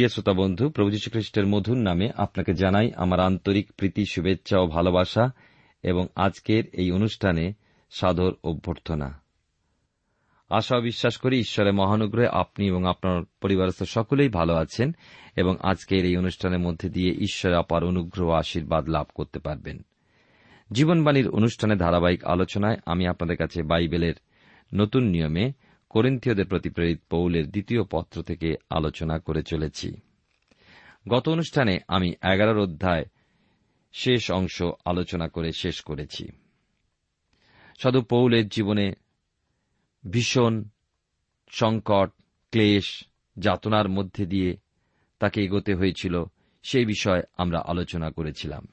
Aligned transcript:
প্রিয় 0.00 0.08
শ্রোতা 0.08 0.32
বন্ধু, 0.32 0.70
প্রভু 0.70 0.90
যীশু 0.90 1.10
খ্রিস্টের 1.10 1.46
মধুর 1.46 1.76
নামে 1.76 2.10
আপনাকে 2.16 2.54
জানাই 2.54 2.90
আমার 2.96 3.20
আন্তরিক 3.20 3.72
প্রীতি, 3.72 4.04
শুভেচ্ছা 4.06 4.58
ও 4.58 4.66
ভালোবাসা 4.66 5.30
এবং 5.82 6.06
আজকের 6.16 6.64
এই 6.72 6.90
অনুষ্ঠানে 6.90 7.52
সাদর 7.90 8.32
অভ্যর্থনা। 8.44 9.20
আশা 10.50 10.80
বিশ্বাস 10.80 11.16
করি 11.16 11.38
ঈশ্বরের 11.38 11.72
মহানুগ্রহে 11.72 12.28
আপনি 12.28 12.66
এবং 12.66 12.88
আপনার 12.88 13.22
পরিবারস্থ 13.40 13.82
সকলেই 13.82 14.28
ভালো 14.28 14.54
আছেন 14.54 14.96
এবং 15.36 15.56
আজকের 15.62 16.04
এই 16.04 16.16
অনুষ্ঠানের 16.16 16.58
মধ্যে 16.58 16.88
দিয়ে 16.88 17.10
ঈশ্বরের 17.10 17.58
অপার 17.58 17.84
অনুগ্রহ 17.84 18.30
আশীর্বাদ 18.30 18.88
লাভ 18.88 19.06
করতে 19.14 19.38
পারবেন। 19.38 19.80
জীবনবাণীর 20.72 21.28
অনুষ্ঠানে 21.28 21.76
ধারাবাহিক 21.76 22.24
আলোচনায় 22.24 22.76
আমি 22.86 23.06
আপনাদের 23.06 23.36
কাছে 23.36 23.62
বাইবেলের 23.62 24.14
নতুন 24.74 25.04
নিয়মে 25.04 25.52
করিন্থীয়দের 25.90 26.46
প্রতি 26.46 26.70
প্রেরিত 26.70 27.00
পৌলের 27.10 27.50
দ্বিতীয় 27.50 27.84
পত্র 27.90 28.22
থেকে 28.22 28.56
আলোচনা 28.70 29.18
করে 29.18 29.42
চলেছি। 29.42 30.00
গত 31.08 31.28
অনুষ্ঠানে 31.28 31.78
আমি 31.88 32.08
এগারোর 32.08 32.58
অধ্যায় 32.58 33.04
শেষ 33.92 34.30
অংশ 34.30 34.62
আলোচনা 34.84 35.28
করে 35.28 35.52
শেষ 35.52 35.80
করেছি। 35.80 36.28
সাধু 37.82 38.02
পৌলের 38.02 38.48
জীবনে 38.48 38.92
ভীষণ 40.10 40.64
সংকট, 41.48 42.10
ক্লেশ, 42.50 43.04
যাতনার 43.36 43.88
মধ্যে 43.88 44.26
দিয়ে 44.26 44.56
তাকে 45.18 45.44
এগোতে 45.44 45.74
হয়েছিল, 45.74 46.24
সেই 46.62 46.84
বিষয়ে 46.84 47.22
আমরা 47.38 47.64
আলোচনা 47.66 48.10
করেছিলাম। 48.10 48.66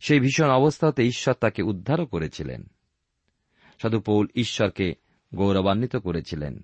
সেই 0.00 0.20
ভীষণ 0.20 0.48
অবস্থাতে 0.48 1.02
ঈশ্বর 1.02 1.34
তাকে 1.34 1.62
উদ্ধারও 1.62 2.06
করেছিলেন। 2.06 2.70
সাধু 3.82 4.00
পৌল 4.00 4.26
ঈশ্বরকে 4.34 4.94
গৌরবান্বিত 5.34 5.96
করেছিলেন। 5.96 6.60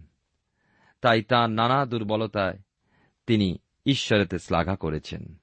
তাই 1.01 1.23
তাঁর 1.23 1.51
নানা 1.51 1.87
দুর্বলতায় 1.87 2.59
তিনি 3.27 3.59
ঈশ্বরেতে 3.87 4.39
শ্লাঘা 4.39 4.77
করেছেন। 4.77 5.41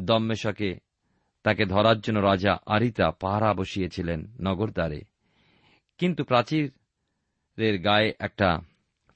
দম্মেশকে 0.00 0.78
তাকে 1.42 1.64
ধরার 1.64 2.00
জন্য 2.00 2.18
রাজা 2.18 2.58
আরিতা 2.66 3.10
পাহারা 3.10 3.54
বসিয়েছিলেন 3.54 4.26
নগরদ্বারে 4.40 5.02
কিন্তু 5.98 6.24
প্রাচীরের 6.24 7.78
গায়ে 7.78 8.14
একটা 8.20 8.60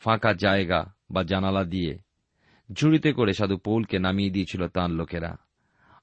ফাঁকা 0.01 0.33
জায়গা 0.33 0.95
বা 1.11 1.23
জানালা 1.23 1.65
দিয়ে 1.65 1.99
ঝুড়িতে 2.73 3.13
করে 3.13 3.33
সাধু 3.33 3.57
পৌলকে 3.57 3.99
নামিয়ে 3.99 4.31
দিয়েছিল 4.31 4.69
তাঁর 4.69 4.91
লোকেরা, 4.91 5.37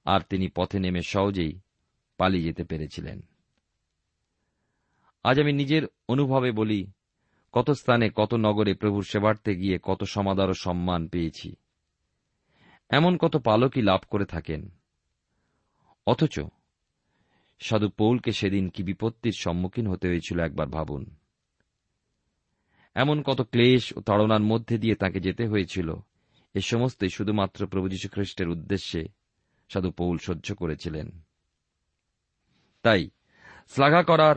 আর 0.05 0.19
তিনি 0.29 0.47
পথে 0.55 0.79
নেমে 0.79 1.01
সহজেই 1.01 1.59
পালিয়ে 2.17 2.43
যেতে 2.43 2.63
পেরেছিলেন। 2.63 3.21
আজ 5.23 5.39
আমি 5.39 5.53
নিজের 5.53 5.83
অনুভবে 6.07 6.51
বলি, 6.51 6.91
কত 7.51 7.71
স্থানে, 7.71 8.09
কত 8.15 8.33
নগরে 8.33 8.73
প্রভুর 8.73 9.03
সেবার্থে 9.03 9.55
গিয়ে 9.55 9.79
কত 9.83 10.03
সমাদর 10.03 10.49
ও 10.49 10.53
সম্মান 10.53 11.07
পেয়েছি। 11.07 11.55
এমন 12.89 13.17
কত 13.17 13.37
পালকই 13.37 13.81
লাভ 13.81 13.99
করে 14.09 14.25
থাকেন। 14.25 14.69
অথচ 16.07 16.39
সাধু 17.59 17.89
পৌলকে 17.89 18.31
সেদিন 18.31 18.69
কি 18.69 18.83
বিপত্তির 18.83 19.33
সম্মুখীন 19.37 19.87
হতে 19.87 20.07
হয়েছিল 20.07 20.39
একবার 20.39 20.67
ভাবুন। 20.67 21.15
এমন 22.95 23.21
কত 23.21 23.41
ক্লেশ 23.41 23.97
ও 23.97 24.01
তাড়নার 24.01 24.41
মধ্যে 24.41 24.77
দিয়ে 24.77 24.95
তাকে 24.95 25.19
যেতে 25.19 25.47
হয়েছিল, 25.47 25.95
এ 26.53 26.59
সমস্তই 26.59 27.09
শুধুমাত্র 27.09 27.67
প্রভু 27.67 27.89
যীশু 27.89 28.09
খ্রিস্টের 28.09 28.49
উদ্দেশ্যে 28.49 29.07
সাধু 29.69 29.91
পৌল 29.91 30.17
সহ্য 30.17 30.55
করেছিলেন। 30.55 31.21
তাই 32.83 33.09
শ্লাঘা 33.67 34.03
করার 34.03 34.35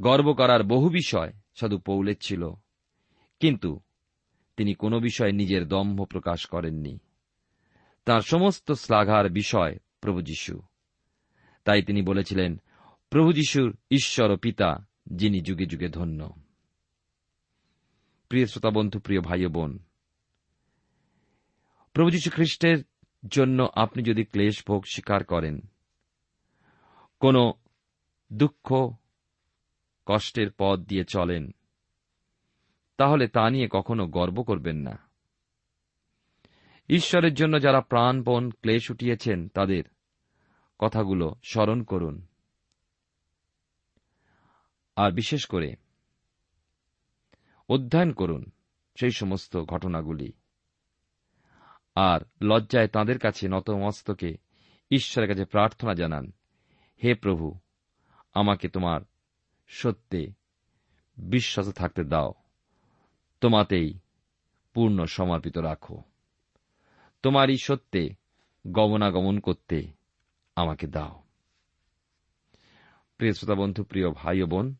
গর্ব 0.00 0.32
করার 0.32 0.62
বহু 0.62 0.88
বিষয় 0.88 1.32
সাধু 1.54 1.78
পৌলের 1.78 2.16
ছিল। 2.20 2.50
কিন্তু 3.40 3.80
তিনি 4.56 4.74
কোনো 4.74 5.00
বিষয়ে 5.00 5.32
নিজের 5.32 5.68
দম্ভ 5.68 6.04
প্রকাশ 6.04 6.46
করেননি। 6.46 6.98
তার 8.04 8.20
সমস্ত 8.20 8.72
শ্লাঘার 8.72 9.30
বিষয় 9.30 9.78
প্রভু 10.00 10.22
যীশু। 10.22 10.62
তাই 11.64 11.82
তিনি 11.82 12.02
বলেছিলেন, 12.02 12.60
প্রভু 13.10 13.32
যীশুর 13.32 13.76
ঈশ্বর 13.90 14.30
ও 14.30 14.36
পিতা, 14.36 14.86
যিনি 15.06 15.40
যুগে 15.40 15.66
যুগে 15.66 15.88
ধন্য। 15.88 16.30
প্রিয় 18.28 18.46
শ্রোতা 18.46 18.70
বন্ধু, 18.70 19.00
প্রিয় 19.00 19.20
ভাই 19.20 19.46
বোন, 19.46 19.78
প্রভু 21.92 22.10
যীশু 22.10 22.30
খ্রিস্টের 22.30 22.84
জন্য 23.30 23.68
আপনি 23.74 24.02
যদি 24.02 24.24
ক্লেশ 24.24 24.64
ভোগ 24.68 24.84
স্বীকার 24.92 25.24
করেন, 25.24 25.60
কোন 27.20 27.52
দুঃখ 28.32 28.94
কষ্টের 30.06 30.50
পথ 30.58 30.78
দিয়ে 30.78 31.04
চলেন। 31.04 31.50
তাহলে 32.96 33.28
তা 33.28 33.50
নিয়ে 33.50 33.68
কখনো 33.70 34.06
গর্ব 34.06 34.42
করবেন 34.42 34.76
না। 34.76 34.98
ঈশ্বরের 36.88 37.34
জন্য 37.34 37.60
যারা 37.60 37.80
প্রাণপণ 37.80 38.50
ক্লেশ 38.50 38.90
উঠিয়েছেন, 38.90 39.48
তাদের 39.48 39.84
কথাগুলো 40.78 41.34
স্মরণ 41.44 41.82
করুন। 41.82 42.26
আর 44.96 45.12
বিশেষ 45.12 45.46
করে 45.46 45.76
অধ্যয়ন 47.68 48.12
করুন 48.12 48.50
সেই 49.00 49.10
সমস্ত 49.10 49.56
ঘটনাগুলি। 49.56 50.32
আর 51.94 52.20
লজ্জায় 52.42 52.88
তাদের 52.88 53.18
কাছে 53.18 53.48
নতমস্তকে 53.48 54.36
ঈশ্বরের 54.90 55.28
কাছে 55.28 55.44
প্রার্থনা 55.44 55.94
জানান, 55.94 56.32
হে 57.04 57.14
প্রভু, 57.14 57.58
আমাকে 58.34 58.68
তোমার 58.68 59.00
সত্যে 59.66 60.32
বিশ্বাস 61.16 61.68
থাকতে 61.68 62.04
দাও। 62.04 62.34
তোমাতেই 63.40 63.98
পূর্ণ 64.74 65.04
সমর্পিত 65.04 65.58
রাখো। 65.58 66.02
তোমারই 67.22 67.56
সত্যে 67.56 68.10
গমনাগমন 68.66 69.40
করতে 69.40 69.92
আমাকে 70.56 70.86
দাও। 70.86 71.22
প্রিয় 73.16 73.32
শ্রোতা 73.32 73.54
বন্ধু, 73.54 73.84
প্রিয় 73.84 74.10
ভাই 74.10 74.42
ও 74.42 74.46
বোন, 74.46 74.74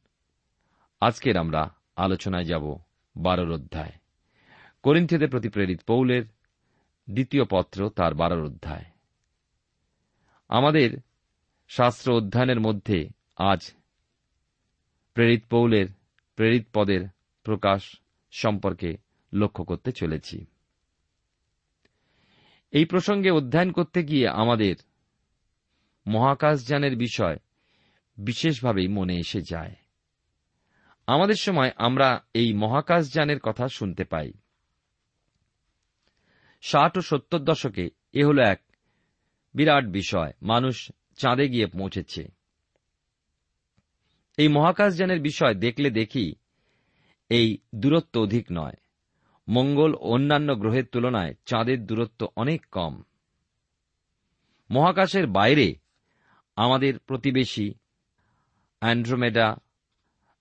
আজকের 1.01 1.37
আমরা 1.37 1.75
আলোচনায় 1.97 2.45
যাব 2.45 2.79
বারোর 3.17 3.53
অধ্যায়। 3.53 3.93
করিন্থীয়দের 4.83 5.31
প্রতি 5.31 5.49
প্রেরিত 5.49 5.81
পৌলের 5.87 6.25
দ্বিতীয় 7.11 7.45
পত্র 7.51 7.91
তার 7.91 8.15
বারোর 8.15 8.45
অধ্যায়। 8.45 8.85
আমাদের 10.49 10.99
শাস্ত্র 11.69 12.17
অধ্যয়নের 12.17 12.61
মধ্যে 12.61 13.09
আজ 13.37 13.73
প্রেরিত 15.15 15.45
পৌলের, 15.51 15.87
প্রেরিত 16.37 16.67
পদের 16.73 17.09
প্রকাশ 17.43 17.97
সম্পর্কে 18.33 18.97
লক্ষ্য 19.33 19.65
করতে 19.65 19.93
চলেছি। 19.93 20.47
এই 22.71 22.85
প্রসঙ্গে 22.85 23.31
অধ্যয়ন 23.31 23.73
করতে 23.73 24.03
গিয়ে 24.03 24.29
আমাদের 24.29 24.77
মহাকাশযানের 26.07 26.97
বিষয় 26.97 27.37
বিশেষভাবেই 28.17 28.89
মনে 28.89 29.17
এসে 29.17 29.41
যায়। 29.41 29.75
আমাদের 31.07 31.35
সময় 31.35 31.71
আমরা 31.77 32.21
এই 32.35 32.53
মহাকাশযানের 32.53 33.41
কথা 33.41 33.69
শুনতে 33.69 34.05
পাই। 34.05 34.33
ষাট 36.63 36.99
ও 36.99 37.01
সত্তর 37.01 37.39
দশকে 37.39 37.91
এ 38.13 38.25
হল 38.25 38.39
এক 38.39 38.63
বিরাট 39.55 39.85
বিষয়। 39.85 40.33
মানুষ 40.43 40.93
চাঁদে 41.17 41.49
গিয়ে 41.49 41.67
পৌঁছেছে। 41.67 42.44
এই 44.39 44.49
মহাকাশযানের 44.49 45.21
বিষয় 45.21 45.55
দেখলে 45.55 45.89
দেখি 45.91 46.27
এই 47.31 47.49
দূরত্ব 47.75 48.15
অধিক 48.21 48.47
নয়। 48.53 48.77
মঙ্গল 49.49 49.93
অন্যান্য 50.05 50.49
গ্রহের 50.57 50.87
তুলনায় 50.93 51.33
চাঁদের 51.47 51.79
দূরত্ব 51.87 52.21
অনেক 52.37 52.61
কম। 52.73 52.95
মহাকাশের 54.71 55.27
বাইরে 55.29 55.69
আমাদের 56.57 56.95
প্রতিবেশী 56.99 57.69
অ্যান্ড্রোমেডা 58.83 59.49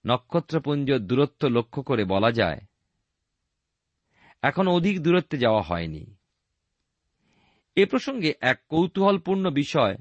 নক্ষত্রপুঞ্জ 0.06 0.90
দূরত্ব 1.00 1.42
লক্ষ্য 1.48 1.82
করে 1.84 2.04
বলা 2.06 2.32
যায়, 2.32 2.60
এখন 4.44 4.66
অধিক 4.68 4.96
দূরত্বে 5.02 5.38
যাওয়া 5.38 5.62
হয়নি। 5.62 6.04
এ 7.78 7.84
প্রসঙ্গে 7.86 8.30
এক 8.42 8.58
কৌতূহলপূর্ণ 8.70 9.46
বিষয় 9.52 9.96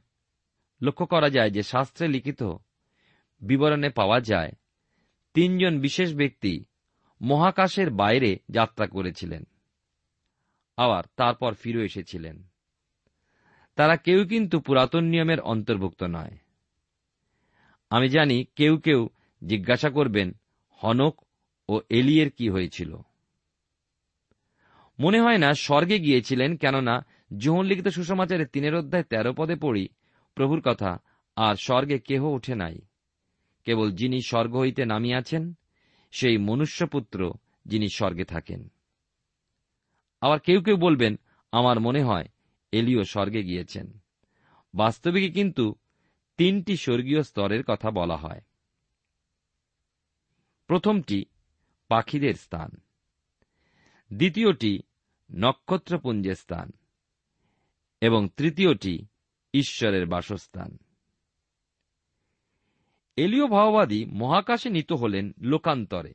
লক্ষ্য 0.81 1.07
করা 1.07 1.29
যায় 1.31 1.51
যে 1.51 1.63
শাস্ত্রে 1.63 2.07
লিখিত 2.09 2.43
বিবরণে 3.43 3.91
পাওয়া 3.91 4.21
যায়। 4.21 4.53
তিনজন 5.35 5.81
বিশেষ 5.81 6.15
ব্যক্তি 6.15 6.65
মহাকাশের 7.23 7.91
বাইরে 7.91 8.39
যাত্রা 8.51 8.87
করেছিলেন। 8.87 9.45
আবার 10.77 11.05
তারপর 11.17 11.55
ফিরে 11.55 11.85
এসেছিলেন। 11.85 12.43
তারা 13.77 13.97
কেউ 13.97 14.25
কিন্তু 14.25 14.61
পুরাতন 14.61 15.05
নিয়মের 15.05 15.41
অন্তর্ভুক্ত 15.41 16.03
নয়। 16.03 16.39
আমি 17.91 18.09
জানি 18.09 18.45
কেউ 18.57 18.77
কেউ 18.79 19.09
জিজ্ঞাসা 19.47 19.91
করবেন, 19.91 20.33
হনক 20.71 21.27
ও 21.69 21.81
এলিয়ের 21.89 22.31
কি 22.31 22.49
হয়েছিল? 22.49 22.97
মনে 24.99 25.21
হয় 25.21 25.39
না 25.39 25.55
স্বর্গে 25.55 25.99
গিয়েছিলেন, 25.99 26.57
কেননা 26.57 27.07
যোহন 27.39 27.65
লিখিত 27.65 27.89
সুসমাচারে 27.89 28.47
তিনের 28.47 28.75
অধ্যায় 28.75 29.03
তেরো 29.03 29.35
পদে 29.37 29.57
পড়ি 29.57 29.89
প্রভুর 30.35 30.61
কথা, 30.61 30.99
আর 31.37 31.55
স্বর্গে 31.57 31.99
কেহ 31.99 32.25
ওঠে 32.25 32.55
নাই। 32.55 32.79
কেবল 33.65 33.93
যিনি 33.93 34.23
স্বর্গ 34.23 34.57
হইতে 34.57 34.85
নামিয়াছেন, 34.85 35.55
সেই 36.11 36.39
মনুষ্যপুত্র 36.39 37.35
যিনি 37.67 37.89
স্বর্গে 37.89 38.25
থাকেন। 38.25 38.69
আবার 40.21 40.41
কেউ 40.41 40.63
কেউ 40.63 40.77
বলবেন, 40.77 41.19
আমার 41.53 41.81
মনে 41.81 42.03
হয় 42.03 42.29
এলিও 42.73 43.05
স্বর্গে 43.05 43.43
গিয়েছেন। 43.43 43.99
বাস্তবিকে 44.75 45.31
কিন্তু 45.31 45.75
তিনটি 46.37 46.77
স্বর্গীয় 46.77 47.23
স্তরের 47.23 47.65
কথা 47.65 47.91
বলা 47.91 48.17
হয়। 48.17 48.41
প্রথমটি 50.67 51.25
পাখিদের 51.89 52.35
স্থান। 52.35 52.71
দ্বিতীয়টি 54.13 54.83
নক্ষত্রপুঞ্জের 55.35 56.35
স্থান। 56.35 56.71
এবং 58.01 58.29
তৃতীয়টি 58.37 59.07
ঈশ্বরের 59.55 60.07
বাসস্থান। 60.07 60.79
এলীয় 63.17 63.47
ভাওবাদী 63.47 64.05
মহাকাশে 64.05 64.71
নিত 64.71 64.93
হলেন 64.93 65.33
লোকান্তরে। 65.41 66.13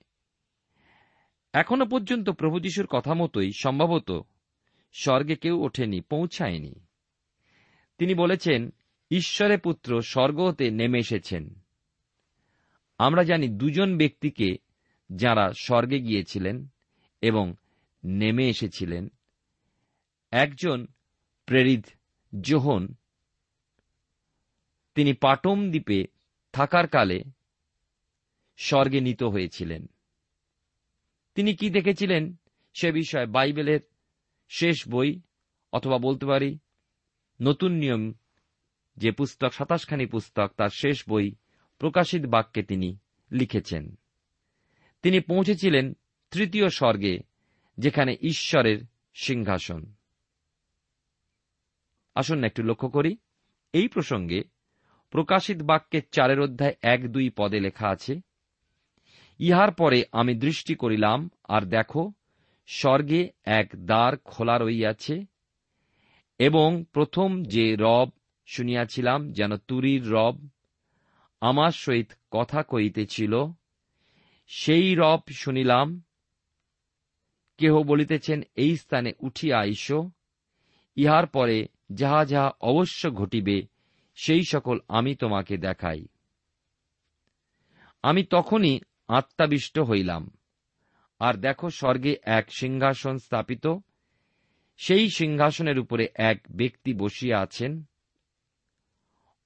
এখনও 1.54 1.86
পর্যন্ত 1.86 2.30
প্রভু 2.30 2.60
যিশুর 2.60 2.88
কথা 2.88 3.13
মতোই 3.13 3.51
সম্ভবত 3.60 4.25
স্বর্গে 4.94 5.36
কেউ 5.36 5.60
ওঠেনি, 5.60 6.01
পৌঁছায়নি। 6.01 6.74
তিনি 7.98 8.16
বলেছেন 8.16 8.74
ঈশ্বরের 9.12 9.60
পুত্র 9.60 10.01
স্বর্গ 10.01 10.39
হতে 10.39 10.72
নেমে 10.72 11.00
এসেছেন। 11.00 11.60
আমরা 12.98 13.24
জানি 13.24 13.48
দুজন 13.48 13.98
ব্যক্তিকে 13.98 14.58
যাঁরা 15.12 15.54
স্বর্গে 15.54 16.00
গিয়েছিলেন 16.00 16.68
এবং 17.22 17.54
নেমে 18.04 18.50
এসেছিলেন। 18.50 19.10
একজন 20.32 20.88
প্রেরিত 21.46 21.86
জোহন, 22.42 22.94
তিনি 24.96 25.13
পাটম 25.13 25.70
দ্বীপে 25.70 26.16
থাকার 26.57 26.87
কালে 26.87 27.23
স্বর্গে 28.57 29.01
নিত 29.01 29.23
হয়েছিলেন। 29.23 29.87
তিনি 31.35 31.55
কি 31.55 31.69
দেখেছিলেন? 31.69 32.35
সে 32.73 32.91
বিষয়ে 32.91 33.25
বাইবেলের 33.25 33.79
শেষ 34.49 34.89
বই, 34.89 35.21
অথবা 35.73 35.97
বলতে 35.97 36.25
পারি, 36.25 36.59
নতুন 37.41 37.71
নিয়ম, 37.71 38.13
যে 38.97 39.11
পুস্তক, 39.11 39.53
সাতাশখানি 39.53 40.05
পুস্তক, 40.05 40.51
তার 40.57 40.69
শেষ 40.69 41.09
বই, 41.09 41.35
প্রকাশিত 41.79 42.25
বাক্যে 42.25 42.63
তিনি 42.63 42.97
লিখেছেন। 43.31 43.99
তিনি 45.01 45.19
পৌঁছেছিলেন 45.19 45.93
তৃতীয় 46.31 46.69
স্বর্গে, 46.69 47.19
যেখানে 47.77 48.17
ঈশ্বরের 48.21 48.79
সিংহাসন। 49.15 49.93
আসুন 52.15 52.43
একটু 52.43 52.63
লক্ষ্য 52.63 52.89
করি। 52.89 53.17
এই 53.73 53.87
প্রসঙ্গে 53.87 54.43
প্রকাশিত 55.09 55.61
বাক্যের 55.61 56.01
চারের 56.11 56.39
অধ্যায় 56.39 56.75
এক 56.81 57.11
দুই 57.11 57.29
পদে 57.29 57.59
লেখা 57.59 57.87
আছে, 57.89 58.21
ইহার 59.39 59.71
পরে 59.71 60.03
আমি 60.11 60.35
দৃষ্টি 60.35 60.75
করিলাম, 60.75 61.29
আর 61.43 61.61
দেখো, 61.61 62.11
স্বর্গে 62.67 63.31
এক 63.45 63.85
দ্বার 63.85 64.17
খোলা 64.17 64.57
রইয়াছে 64.57 65.25
এবং 66.39 66.83
প্রথম 66.93 67.43
যে 67.43 67.75
রব 67.79 68.09
শুনিয়াছিলাম 68.45 69.31
যেন 69.31 69.57
তুরির 69.57 70.09
রব, 70.09 70.47
আমার 71.41 71.71
সহিত 71.71 72.11
কথা 72.31 72.63
কইতেছিল 72.63 73.33
সেই 74.47 74.95
রব 74.95 75.21
শুনিলাম, 75.31 76.01
কেহ 77.57 77.83
বলিতেছেন, 77.83 78.41
এই 78.55 78.77
স্থানে 78.77 79.13
উঠিয়া 79.19 79.59
আইস, 79.59 79.91
ইহার 80.95 81.27
পরে 81.27 81.67
যাহা 81.91 82.25
যাহা 82.25 82.51
অবশ্য 82.61 83.13
ঘটিবে 83.13 83.76
সেই 84.24 84.43
সকল 84.43 84.79
আমি 84.88 85.15
তোমাকে 85.15 85.57
দেখাই। 85.57 86.07
আমি 88.03 88.24
তখনই 88.24 88.79
আত্মাবিষ্ট 89.07 89.79
হইলাম। 89.79 90.31
আর 91.19 91.33
দেখো 91.33 91.69
স্বর্গে 91.69 92.17
এক 92.24 92.51
সিংহাসন 92.51 93.17
স্থাপিত। 93.17 93.77
সেই 94.77 95.09
সিংহাসনের 95.09 95.79
উপরে 95.79 96.07
এক 96.15 96.41
ব্যক্তি 96.51 96.93
বসিয়া 96.93 97.39
আছেন। 97.39 97.83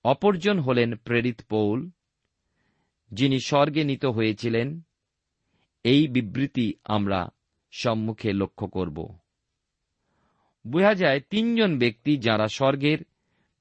অপরজন 0.03 0.59
হলেন 0.59 0.95
প্রেরিত 0.95 1.41
পৌল, 1.49 1.89
যিনি 3.11 3.39
স্বর্গে 3.39 3.83
নীত 3.83 4.05
হয়েছিলেন। 4.05 4.81
এই 5.83 6.07
বিবৃতি 6.07 6.73
আমরা 6.83 7.29
সম্মুখে 7.71 8.33
লক্ষ্য 8.33 8.67
করব। 8.67 9.17
বোঝা 10.67 10.93
যায় 10.93 11.19
তিনজন 11.19 11.79
ব্যক্তি 11.79 12.17
যারা 12.17 12.47
স্বর্গের 12.47 12.97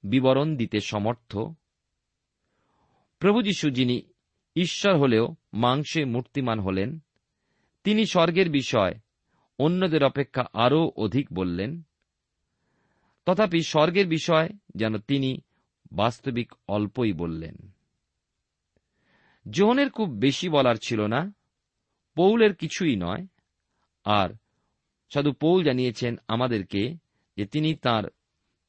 বিবরণ 0.03 0.57
দিতে 0.57 0.81
সমর্থ। 0.81 1.39
প্রভু 3.19 3.43
যীশু, 3.43 3.71
যিনি 3.71 4.03
ঈশ্বর 4.57 4.99
হলেও 4.99 5.35
মাংসে 5.53 6.05
মূর্তিমান 6.05 6.61
হলেন, 6.61 6.99
তিনি 7.85 8.07
স্বর্গের 8.07 8.51
বিষয় 8.51 8.95
অন্যদের 9.59 10.05
অপেক্ষা 10.05 10.45
আরও 10.53 10.93
অধিক 10.97 11.27
বললেন, 11.33 11.83
তথাপি 13.27 13.63
স্বর্গের 13.63 14.09
বিষয় 14.09 14.49
যেন 14.75 14.99
তিনি 14.99 15.41
বাস্তবিক 15.93 16.53
অল্পই 16.69 17.13
বললেন। 17.13 17.57
জোহনের 19.51 19.91
খুব 19.91 20.09
বেশি 20.09 20.49
বলার 20.49 20.75
ছিল 20.75 21.07
না, 21.07 21.33
পৌলের 22.15 22.55
কিছুই 22.55 22.97
নয়, 22.97 23.27
আর 24.05 24.31
সাধু 25.15 25.33
পৌল 25.33 25.65
জানিয়েছেন 25.65 26.17
আমাদেরকে 26.29 26.95
যে 27.37 27.47
তিনি 27.47 27.75
তার 27.75 28.05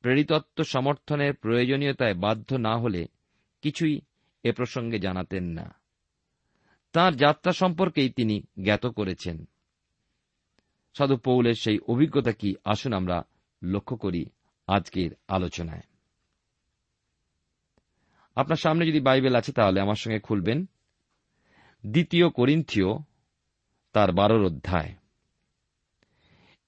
প্রেরিতত্ব 0.02 0.64
সমর্থনের 0.64 1.34
প্রয়োজনীয়তায় 1.34 2.14
বাধ্য 2.14 2.56
না 2.56 2.78
হলে 2.78 3.08
কিছুই 3.62 4.02
এ 4.44 4.52
প্রসঙ্গে 4.52 5.00
জানাতেন 5.00 5.44
না। 5.44 5.76
তার 6.94 7.16
যাত্রা 7.16 7.54
সম্পর্কেই 7.54 8.10
তিনি 8.10 8.44
জ্ঞাত 8.64 8.86
করেছেন। 8.86 9.46
সাধু 10.98 11.18
পৌলের 11.18 11.54
সেই 11.54 11.80
অভিজ্ঞতা 11.80 12.32
কি? 12.32 12.56
আসুন 12.66 12.94
আমরা 12.94 13.24
লক্ষ্য 13.64 13.98
করি 13.98 14.26
আজকের 14.68 15.12
আলোচনায়। 15.28 15.82
আপনার 18.36 18.58
সামনে 18.58 18.88
যদি 18.88 19.00
বাইবেল 19.00 19.36
আছে, 19.36 19.52
তাহলে 19.52 19.82
আমার 19.82 19.96
সঙ্গে 19.96 20.20
খুলবেন। 20.20 20.66
দ্বিতীয় 21.86 22.30
করিন্থিও 22.30 23.00
তার 23.94 24.12
বারোর 24.12 24.46
অধ্যায়। 24.46 24.96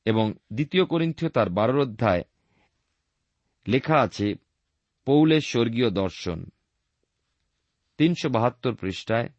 এবং 0.06 0.34
দ্বিতীয় 0.54 0.86
করিন্থিও 0.86 1.30
তার 1.30 1.50
বারোর 1.50 1.80
অধ্যায় 1.80 2.24
লেখা 3.68 4.02
আছে, 4.02 4.36
পৌলের 5.06 5.42
স্বর্গীয় 5.42 5.90
দর্শন। 5.90 6.46
তিনশো 7.98 8.30
বাহাত্তর 8.30 8.76
পৃষ্ঠায়, 8.76 9.30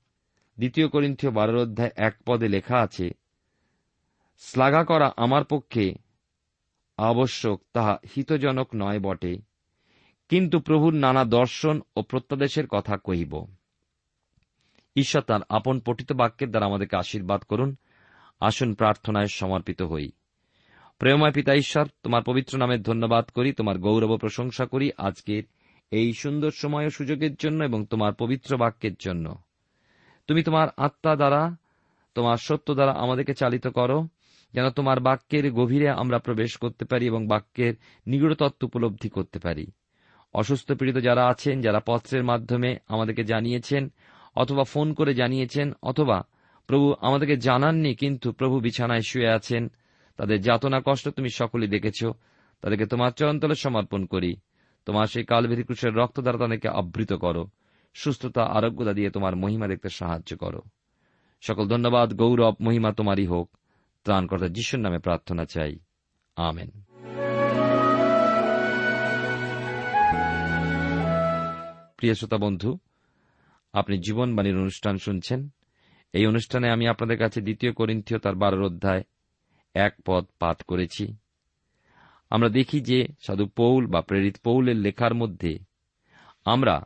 দ্বিতীয় 0.56 0.88
করিন্থীয় 0.88 1.32
বারোর 1.32 1.56
অধ্যায় 1.56 1.90
এক 1.96 2.16
পদে 2.26 2.48
লেখা 2.48 2.78
আছে, 2.78 3.10
শ্লাঘা 4.38 4.84
করা 4.84 5.12
আমার 5.16 5.44
পক্ষে 5.44 5.94
আবশ্যক, 6.96 7.62
তাহা 7.72 7.98
হিতজনক 8.16 8.68
নয় 8.74 9.00
বটে, 9.00 9.38
কিন্তু 10.28 10.60
প্রভুর 10.60 10.94
নানা 10.94 11.24
দর্শন 11.24 11.80
ও 11.96 12.02
প্রত্যাদেশের 12.02 12.66
কথা 12.66 12.96
কহিব। 12.96 13.46
ঈশ্বর 14.96 15.22
তার 15.22 15.40
আপন 15.48 15.80
পঠিত 15.80 16.12
বাক্যের 16.12 16.50
দ্বারা 16.50 16.66
আমাদেরকে 16.66 16.96
আশীর্বাদ 16.96 17.42
করুন, 17.42 17.76
আসুন 18.40 18.74
প্রার্থনায় 18.74 19.26
সমর্পিত 19.26 19.82
হই। 19.82 20.12
প্রেমময় 21.04 21.32
পিতা 21.32 21.54
ঈশ্বর, 21.54 21.86
তোমার 22.02 22.22
পবিত্র 22.22 22.58
নামের 22.58 22.82
ধন্যবাদ 22.82 23.24
করি, 23.34 23.52
তোমার 23.52 23.78
গৌরব 23.78 24.16
প্রশংসা 24.16 24.66
করি 24.66 24.90
আজকের 24.98 25.42
এই 25.90 26.12
সুন্দর 26.12 26.50
সময় 26.50 26.86
ও 26.86 26.90
সুযোগের 26.90 27.34
জন্য 27.34 27.64
এবং 27.64 27.84
তোমার 27.84 28.14
পবিত্র 28.14 28.56
বাক্যের 28.56 28.92
জন্য। 29.00 29.34
তুমি 30.26 30.42
তোমার 30.42 30.68
আত্মা 30.76 31.16
দ্বারা, 31.16 31.56
তোমার 32.14 32.36
সত্য 32.36 32.74
দ্বারা 32.74 32.92
আমাদেরকে 32.92 33.34
চালিত 33.34 33.66
করো, 33.66 34.06
যেন 34.54 34.70
তোমার 34.70 35.00
বাক্যের 35.00 35.52
গভীরে 35.52 35.88
আমরা 35.88 36.18
প্রবেশ 36.18 36.56
করতে 36.56 36.84
পারি 36.84 37.06
এবং 37.06 37.26
বাক্যের 37.26 37.74
নিগুড় 38.06 38.34
তত্ত্ব 38.34 38.66
উপলব্ধি 38.66 39.08
করতে 39.08 39.38
পারি। 39.38 39.66
অসুস্থ 40.34 40.72
পীড়িত 40.72 40.96
যারা 40.96 41.28
আছেন, 41.28 41.60
যারা 41.60 41.80
পত্রের 41.86 42.24
মাধ্যমে 42.24 42.76
আমাদেরকে 42.88 43.24
জানিয়েছেন, 43.24 43.92
অথবা 44.36 44.64
ফোন 44.64 44.94
করে 44.94 45.14
জানিয়েছেন, 45.14 45.72
অথবা 45.82 46.26
প্রভু 46.66 46.94
আমাদেরকে 47.00 47.36
জানাননি, 47.36 47.94
কিন্তু 47.94 48.32
প্রভু 48.32 48.60
বিছানায় 48.60 49.02
শুয়ে 49.02 49.28
আছেন 49.28 49.70
তাদের 50.16 50.40
যাতনা 50.40 50.80
কষ্ট 50.84 51.08
তুমি 51.08 51.30
সকলেই 51.30 51.68
দেখেছ। 51.68 52.04
তাদেরকে 52.60 52.86
তোমার 52.86 53.12
চরণতলে 53.12 53.54
সমর্পণ 53.54 54.04
করি। 54.04 54.36
তোমার 54.86 55.06
সেই 55.06 55.24
কালবেরি 55.24 55.62
ক্রুশের 55.62 55.94
রক্ত 55.94 56.20
দ্বারা 56.20 56.38
তাদেরকে 56.38 56.68
আবৃত 56.68 57.12
করো। 57.12 57.48
সুস্থতা, 57.94 58.44
আরোগ্যতা 58.44 58.92
দিয়ে 58.92 59.10
তোমার 59.10 59.36
মহিমা 59.36 59.68
দেখতে 59.68 59.88
সাহায্য 59.88 60.36
করো। 60.36 60.60
সকল 61.40 61.68
ধন্যবাদ, 61.68 62.14
গৌরব, 62.14 62.54
মহিমা 62.60 62.92
তোমারই 62.92 63.26
হোক। 63.26 63.56
ত্রাণকর্তা 64.04 64.48
যিশুর 64.48 64.80
নামে 64.80 64.98
প্রার্থনা 64.98 65.44
চাই। 65.44 65.78
আমেন। 66.36 66.70
প্রিয় 71.96 72.14
শ্রোতা 72.14 72.36
বন্ধু, 72.36 72.78
আপনি 73.72 73.98
জীবনবাণীর 73.98 74.58
অনুষ্ঠান 74.58 74.98
শুনছেন। 74.98 75.48
এই 76.12 76.26
অনুষ্ঠানে 76.26 76.70
আমি 76.70 76.88
আপনাদের 76.88 77.18
কাছে 77.18 77.40
দ্বিতীয় 77.40 77.72
করিন্থীয় 77.72 78.20
তার 78.20 78.34
বারোর 78.34 78.62
অধ্যায় 78.62 79.02
এক 79.74 79.92
পদ 80.06 80.24
পাঠ 80.38 80.62
করেছি। 80.62 81.04
আমরা 82.30 82.48
দেখি 82.48 82.78
যে 82.80 82.98
সাধু 83.26 83.46
পৌল 83.46 83.82
বা 83.86 84.00
প্রেরিত 84.00 84.36
পৌলের 84.44 84.76
লেখার 84.76 85.14
মধ্যে 85.14 85.52
আমরা 86.44 86.76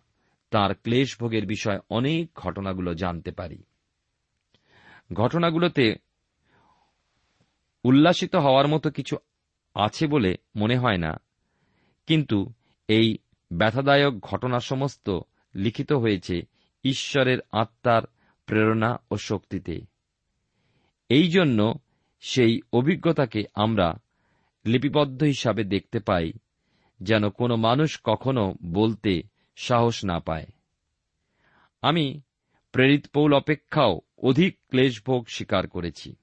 তার 0.50 0.74
ক্লেশ 0.74 1.08
ভোগের 1.20 1.44
বিষয়ে 1.46 1.84
অনেক 1.90 2.24
ঘটনাগুলো 2.36 2.90
জানতে 2.94 3.30
পারি। 3.30 3.60
ঘটনাগুলোতে 5.12 5.86
উল্লাসিত 7.84 8.34
হওয়ার 8.36 8.68
মতো 8.68 8.90
কিছু 8.90 9.14
আছে 9.76 10.06
বলে 10.06 10.32
মনে 10.56 10.76
হয় 10.76 10.96
না, 10.96 11.12
কিন্তু 12.08 12.38
এই 12.88 13.08
ব্যথাদায়ক 13.50 14.14
ঘটনা 14.20 14.58
সমস্ত 14.60 15.06
লিখিত 15.54 15.92
হয়েছে 15.92 16.36
ঈশ্বরের 16.84 17.38
আত্মার 17.52 18.02
প্রেরণা 18.48 18.90
ও 19.10 19.14
শক্তিতে। 19.16 19.76
এই 21.10 21.28
জন্য 21.28 21.74
সেই 22.20 22.60
অভিজ্ঞতাকে 22.72 23.44
আমরা 23.54 23.98
লিপিবদ্ধ 24.64 25.22
হিসাবে 25.22 25.64
দেখতে 25.64 25.98
পাই, 25.98 26.32
যেন 27.00 27.30
কোনো 27.30 27.56
মানুষ 27.56 28.00
কখনো 28.04 28.54
বলতে 28.64 29.22
সাহস 29.56 30.04
না 30.04 30.20
পায়। 30.20 30.46
আমি 31.82 32.20
প্রেরিত 32.72 33.06
পৌল 33.06 33.32
অপেক্ষাও 33.32 34.00
অধিক 34.18 34.58
ক্লেশভোগ 34.68 35.28
স্বীকার 35.28 35.68
করেছি। 35.68 36.16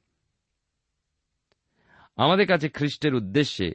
আমাদের 2.15 2.47
কাছে 2.47 2.69
খ্রিস্টের 2.69 3.15
উদ্দেশ্যে 3.15 3.73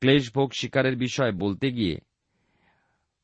ক্লেশভোগ 0.00 0.52
শিকারের 0.52 0.96
বিষয়ে 0.96 1.32
বলতে 1.32 1.70
গিয়ে 1.70 2.00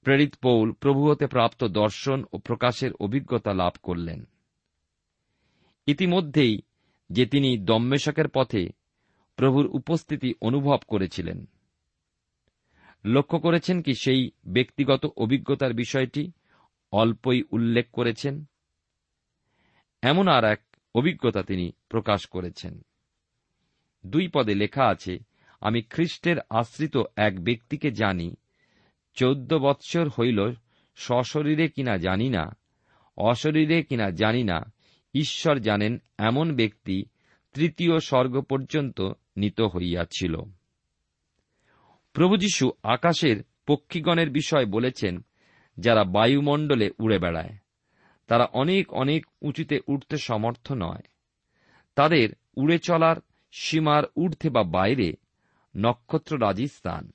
প্রেরিত 0.03 0.35
পৌল 0.35 0.73
প্রভু 0.73 1.11
হতে 1.11 1.27
প্রাপ্ত 1.27 1.65
দর্শন 1.65 2.25
ও 2.33 2.39
প্রকাশের 2.39 2.93
অভিজ্ঞতা 2.93 3.53
লাভ 3.53 3.73
করলেন। 3.83 4.25
ইতিমধ্যেই 5.87 6.63
যে 7.11 7.27
তিনি 7.27 7.59
দম্মেশকের 7.59 8.29
পথে 8.29 8.69
প্রভুর 9.37 9.67
উপস্থিতি 9.67 10.35
অনুভব 10.41 10.79
করেছিলেন। 10.89 11.49
লক্ষ্য 13.05 13.39
করেছেন 13.39 13.83
কি 13.83 13.95
সেই 13.95 14.31
ব্যক্তিগত 14.47 15.07
অভিজ্ঞতার 15.17 15.75
বিষয়টি 15.75 16.33
অল্পই 16.93 17.43
উল্লেখ 17.51 17.91
করেছেন। 17.91 18.45
এমন 20.03 20.29
আর 20.29 20.45
এক 20.45 20.61
অভিজ্ঞতা 20.95 21.43
তিনি 21.43 21.73
প্রকাশ 21.89 22.27
করেছেন। 22.27 22.81
দুই 24.07 24.29
পদে 24.35 24.55
লেখা 24.55 24.85
আছে, 24.85 25.19
আমি 25.61 25.83
খ্রিস্টের 25.83 26.37
আশ্রিত 26.51 26.97
এক 27.17 27.45
ব্যক্তিকে 27.45 27.91
জানি, 27.91 28.37
চৌদ্দ 29.15 29.55
বৎসর 29.55 30.09
হইল 30.09 30.53
সশরীরে 30.95 31.69
কিনা 31.69 31.97
জানি 31.97 32.29
না, 32.29 32.57
অশরীরে 33.17 33.83
কিনা 33.83 34.11
জানি 34.11 34.43
না 34.43 34.73
ঈশ্বর 35.19 35.61
জানেন, 35.61 35.99
এমন 36.19 36.57
ব্যক্তি 36.57 37.05
তৃতীয় 37.53 37.99
স্বর্গ 37.99 38.41
পর্যন্ত 38.41 39.01
নিত 39.37 39.61
হইয়াছিল। 39.61 40.37
প্রভু 42.13 42.37
যীশু 42.37 42.73
আকাশের 42.83 43.45
পক্ষীগণের 43.67 44.31
বিষয় 44.31 44.67
বলেছেন, 44.67 45.25
যারা 45.79 46.05
বায়ুমণ্ডলে 46.05 46.91
উড়ে 46.99 47.19
বেড়ায়। 47.19 47.57
তারা 48.27 48.45
অনেক 48.45 48.93
অনেক 48.93 49.27
উঁচুতে 49.43 49.81
উঠতে 49.87 50.17
সমর্থ 50.17 50.73
নয়। 50.73 51.03
তাদের 51.95 52.29
উড়ে 52.57 52.79
চলার 52.79 53.17
সীমার 53.53 54.05
ঊর্ধ্বে 54.17 54.51
বা 54.51 54.63
বাইরে 54.63 55.15
নক্ষত্ররাজি 55.77 56.67
স্থান। 56.67 57.13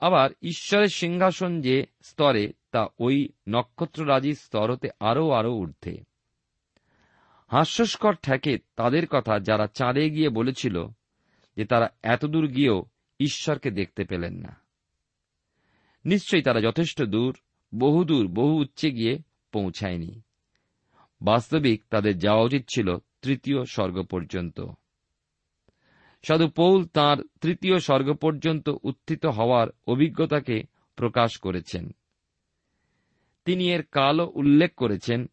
আবার 0.00 0.30
ঈশ্বরের 0.42 0.88
সিংহাসন 0.88 1.60
যে 1.60 1.86
স্তরে, 2.02 2.52
তা 2.70 2.86
ওই 2.98 3.28
নক্ষত্ররাজি 3.48 4.34
স্তর 4.34 4.72
হতে 4.72 4.88
আরও 5.00 5.30
আরও 5.30 5.54
ঊর্ধ্বে। 5.54 6.09
হাস্যস্কর 7.50 8.14
ঠেকে 8.14 8.58
তাদের 8.76 9.06
কথা 9.06 9.40
যারা 9.40 9.66
চাঁদে 9.66 10.10
গিয়ে 10.10 10.28
বলেছিল 10.28 10.86
যে 11.56 11.64
তারা 11.64 11.88
এতদূর 12.02 12.48
গিয়েও 12.48 12.84
ঈশ্বরকে 13.20 13.70
দেখতে 13.70 14.04
পেলেন 14.04 14.34
না। 14.34 14.56
নিশ্চয়ই 16.04 16.42
তারা 16.42 16.60
যথেষ্ট 16.60 17.02
দূর, 17.02 17.36
বহুদূর, 17.74 18.28
বহু 18.28 18.60
উচ্চে 18.60 18.90
গিয়ে 18.90 19.18
পৌঁছায়নি। 19.52 20.20
বাস্তবিক 21.22 21.84
তাদের 21.90 22.18
যাওয়া 22.18 22.42
উচিত 22.42 22.64
ছিল 22.68 22.96
তৃতীয় 22.96 23.64
স্বর্গ 23.64 24.02
পর্যন্ত। 24.02 24.60
সাধু 26.22 26.48
পৌল 26.48 26.86
তাঁর 26.86 27.26
তৃতীয় 27.40 27.78
স্বর্গ 27.78 28.12
পর্যন্ত 28.12 28.70
উত্থিত 28.82 29.26
হওয়ার 29.26 29.68
অভিজ্ঞতাকে 29.86 30.62
প্রকাশ 30.96 31.38
করেছেন। 31.38 31.90
তিনি 33.44 33.72
এর 33.72 33.82
কালও 33.82 34.32
উল্লেখ 34.34 34.74
করেছেন 34.74 35.30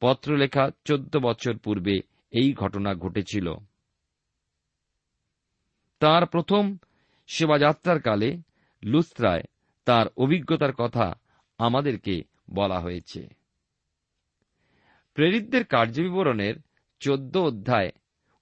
পত্রলেখা 0.00 0.70
চোদ্দ 0.84 1.16
বছর 1.16 1.58
পূর্বে 1.58 2.00
এই 2.30 2.52
ঘটনা 2.52 2.94
ঘটেছিল। 2.94 3.54
তার 6.00 6.26
প্রথম 6.26 6.76
সেবাযাত্রার 7.26 8.00
কালে 8.00 8.36
লুস্ত্রায় 8.84 9.42
তার 9.84 10.06
অভিজ্ঞতার 10.16 10.72
কথা 10.72 11.12
আমাদেরকে 11.58 12.22
বলা 12.54 12.80
হয়েছে। 12.80 13.28
প্রেরিতদের 15.14 15.64
কার্যবিবরণের 15.64 16.54
চোদ্দ 17.00 17.36
অধ্যায় 17.36 17.90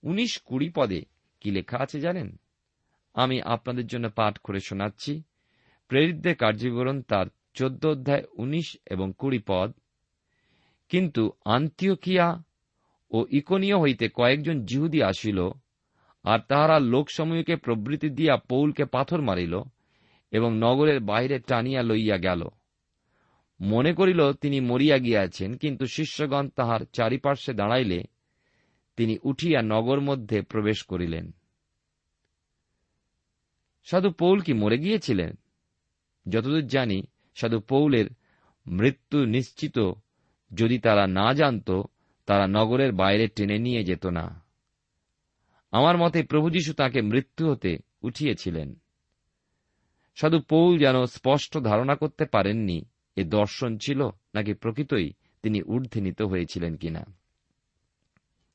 উনিশ 0.02 0.42
কুড়ি 0.44 0.70
পদে 0.70 1.02
কি 1.40 1.50
লেখা 1.50 1.78
আছে 1.78 2.00
জানেন? 2.00 2.36
আমি 3.14 3.42
আপনাদের 3.42 3.86
জন্য 3.86 4.10
পাঠ 4.10 4.38
করে 4.38 4.60
শোনাচ্ছি। 4.60 5.22
প্রেরিতদের 5.88 6.36
কার্যবিবরণ 6.36 7.02
তার 7.02 7.26
চোদ্দ 7.54 7.86
অধ্যায় 7.86 8.24
উনিশ 8.32 8.76
এবং 8.86 9.12
কুড়ি 9.18 9.38
পদ 9.46 9.72
কিন্তু 10.88 11.32
আন্তিওকিয়া 11.44 12.42
ও 13.10 13.26
ইকোনীয় 13.30 13.78
হইতে 13.78 14.08
কয়েকজন 14.08 14.64
জিহুদি 14.64 15.02
আসিল, 15.02 15.50
আর 16.24 16.38
তাহারা 16.48 16.78
লোকসমূহকে 16.78 17.56
প্রবৃত্তি 17.56 18.10
দিয়া 18.10 18.36
পৌলকে 18.36 18.84
পাথর 18.84 19.22
মারিল 19.22 19.62
এবং 20.30 20.56
নগরের 20.58 21.00
বাইরে 21.00 21.38
টানিয়া 21.38 21.82
লইয়া 21.82 22.16
গেল। 22.16 22.48
মনে 23.60 23.94
করিল 23.94 24.32
তিনি 24.32 24.60
মরিয়া 24.60 24.98
গিয়াছেন, 24.98 25.56
কিন্তু 25.56 25.86
শিষ্যগণ 25.86 26.48
তাহার 26.48 26.80
চারিপার্শ্বে 26.80 27.54
দাঁড়াইলে 27.54 28.04
তিনি 28.96 29.18
উঠিয়া 29.22 29.62
নগর 29.62 30.00
মধ্যে 30.00 30.42
প্রবেশ 30.42 30.82
করিলেন। 30.82 31.34
সাধু 33.84 34.10
পৌল 34.10 34.40
কি 34.40 34.52
মরে 34.52 34.78
গিয়েছিলেন? 34.78 35.34
যতদূর 36.28 36.66
জানি, 36.66 37.02
সাধু 37.34 37.60
পৌলের 37.60 38.06
মৃত্যু 38.66 39.24
নিশ্চিত 39.24 39.78
যদি 40.54 40.78
তারা 40.78 41.06
না 41.06 41.34
জানত, 41.34 41.70
তারা 42.26 42.46
নগরের 42.46 42.92
বাইরে 42.92 43.28
টেনে 43.28 43.58
নিয়ে 43.58 43.84
যেত 43.84 44.06
না। 44.06 44.44
আমার 45.70 45.98
মতে 45.98 46.22
প্রভু 46.22 46.50
যীশু 46.50 46.72
তাঁকে 46.72 47.02
মৃত্যু 47.02 47.50
হতে 47.50 47.78
উঠিয়েছিলেন। 48.02 48.80
সাধু 50.16 50.40
পৌল 50.40 50.78
যেন 50.78 51.04
স্পষ্ট 51.04 51.58
ধারণা 51.58 51.94
করতে 51.94 52.24
পারেননি, 52.24 52.84
এ 53.16 53.24
দর্শন 53.24 53.78
ছিল 53.78 54.08
নাকি 54.34 54.54
প্রকৃতই 54.54 55.10
তিনি 55.42 55.62
ঊর্ধ্বে 55.62 56.24
হয়েছিলেন 56.24 56.76
কিনা। 56.76 57.04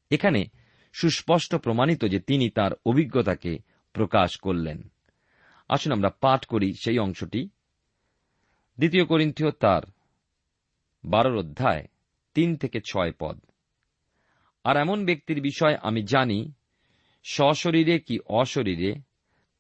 এখানে 0.10 0.46
সুস্পষ্ট 0.94 1.56
প্রমাণিত 1.56 2.06
যে 2.06 2.20
তিনি 2.20 2.50
তার 2.50 2.72
অভিজ্ঞতাকে 2.86 3.58
প্রকাশ 3.94 4.38
করলেন। 4.38 4.92
আসুন 5.70 5.94
আমরা 5.94 6.10
পাঠ 6.10 6.46
করি 6.46 6.74
সেই 6.74 7.00
অংশটি। 7.00 7.50
দ্বিতীয় 8.78 9.06
করিন্থীয় 9.06 9.52
তার 9.52 9.82
বারোর 11.06 11.38
অধ্যায়, 11.38 11.88
তিন 12.34 12.56
থেকে 12.56 12.82
ছয় 12.82 13.12
পদ। 13.20 13.40
আর 14.64 14.78
এমন 14.78 15.06
ব্যক্তির 15.06 15.42
বিষয় 15.42 15.76
আমি 15.76 16.04
জানি, 16.04 16.52
সশরীরে 17.24 18.00
কি 18.00 18.20
অশরীরে, 18.20 18.96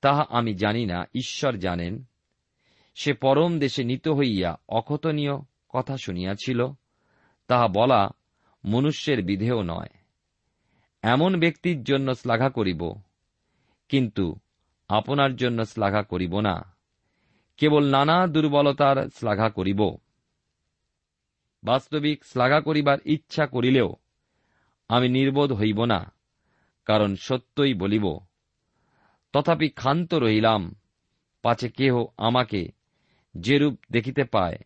তাহা 0.01 0.25
আমি 0.29 0.53
জানি 0.53 0.85
না, 0.85 1.05
ঈশ্বর 1.15 1.57
জানেন। 1.57 2.03
সে 2.95 3.13
পরম 3.13 3.59
দেশে 3.59 3.83
নিত 3.83 4.07
হইয়া 4.07 4.59
অকথনীয় 4.69 5.31
কথা 5.69 5.97
শুনিয়াছিল, 5.97 6.67
তাহা 7.47 7.67
বলা 7.67 8.09
মনুষ্যের 8.65 9.23
বিধেয় 9.23 9.63
নয়। 9.63 9.89
এমন 11.01 11.39
ব্যক্তির 11.39 11.83
জন্য 11.83 12.15
শ্লাঘা 12.15 12.49
করিব, 12.49 12.93
কিন্তু 13.89 14.35
আপনার 14.87 15.35
জন্য 15.35 15.65
শ্লাঘা 15.65 16.03
করিব 16.03 16.39
না। 16.39 16.75
কেবল 17.57 17.89
নানা 17.89 18.27
দুর্বলতার 18.27 19.09
শ্লাঘা 19.15 19.49
করিব। 19.49 19.95
বাস্তবিক 21.63 22.25
শ্লাঘা 22.25 22.61
করিবার 22.61 22.97
ইচ্ছা 23.05 23.45
করিলেও 23.45 23.95
আমি 24.89 25.09
নির্বোধ 25.09 25.51
হইব 25.51 25.85
না, 25.85 26.11
কারণ 26.85 27.15
সত্যই 27.15 27.73
বলিব, 27.73 28.19
তথাপি 29.33 29.69
ক্ষান্ত 29.69 30.13
রহিলাম, 30.13 30.75
পাছে 31.41 31.69
কেহ 31.69 32.05
আমাকে 32.17 32.61
যেরূপ 33.35 33.75
দেখিতে 33.91 34.23
পায় 34.23 34.57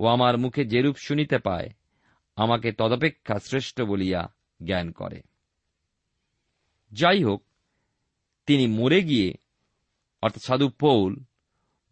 ও 0.00 0.06
আমার 0.06 0.38
মুখে 0.38 0.64
যেরূপ 0.64 0.96
শুনিতে 0.96 1.38
পায়, 1.38 1.68
আমাকে 2.36 2.72
তদপেক্ষা 2.72 3.38
শ্রেষ্ঠ 3.38 3.80
বলিয়া 3.80 4.32
জ্ঞান 4.62 4.90
করে। 4.90 5.22
যাই 6.92 7.24
হোক 7.24 7.40
তিনি 8.46 8.66
মরে 8.66 9.02
গিয়ে, 9.02 9.34
অর্থাৎ 10.22 10.42
সাধু 10.42 10.68
পৌল, 10.68 11.12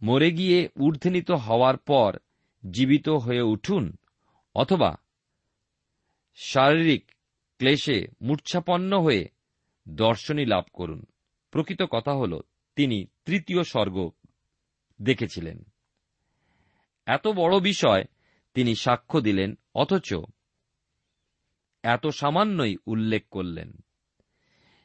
মরে 0.03 0.31
গিয়ে 0.31 0.69
ঊর্ধ্বনীত 0.77 1.31
হওয়ার 1.31 1.77
পর 1.77 2.17
জীবিত 2.71 3.09
হয়ে 3.09 3.43
উঠুন 3.43 3.85
অথবা 4.55 4.97
শারীরিক 6.35 7.11
ক্লেশে 7.59 8.07
মূর্ছাপন্ন 8.23 9.03
হয়ে 9.03 9.29
দর্শনী 9.89 10.47
লাভ 10.47 10.65
করুন। 10.73 11.07
প্রকৃত 11.51 11.83
কথা 11.83 12.13
হল, 12.13 12.41
তিনি 12.77 13.07
তৃতীয় 13.25 13.63
স্বর্গ 13.63 14.11
দেখেছিলেন। 15.03 15.65
এত 17.07 17.29
বড় 17.29 17.61
বিষয় 17.61 18.05
তিনি 18.55 18.75
সাক্ষ্য 18.75 19.21
দিলেন, 19.21 19.59
অথচ 19.75 20.15
এত 21.83 22.07
সামান্যই 22.07 22.77
উল্লেখ 22.87 23.29
করলেন। 23.31 23.85